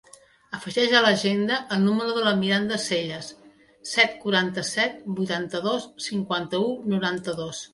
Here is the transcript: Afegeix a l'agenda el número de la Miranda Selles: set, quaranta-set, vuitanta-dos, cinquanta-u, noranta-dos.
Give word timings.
Afegeix 0.59 0.93
a 0.99 1.01
l'agenda 1.05 1.59
el 1.75 1.83
número 1.83 2.15
de 2.15 2.23
la 2.27 2.31
Miranda 2.39 2.79
Selles: 2.85 3.29
set, 3.91 4.17
quaranta-set, 4.25 4.97
vuitanta-dos, 5.21 5.87
cinquanta-u, 6.07 6.77
noranta-dos. 6.97 7.63